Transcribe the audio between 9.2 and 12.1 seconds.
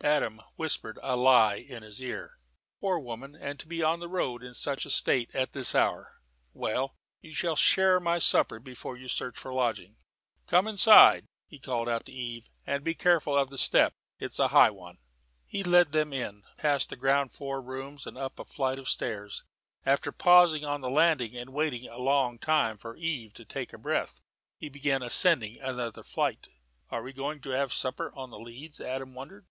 for a lodging. Come inside," he called out